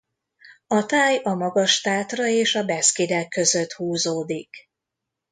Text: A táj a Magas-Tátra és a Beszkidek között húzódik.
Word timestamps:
A 0.67 0.85
táj 0.85 1.19
a 1.23 1.33
Magas-Tátra 1.33 2.27
és 2.27 2.55
a 2.55 2.63
Beszkidek 2.63 3.27
között 3.27 3.71
húzódik. 3.71 4.49